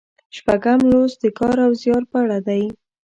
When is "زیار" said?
1.81-2.03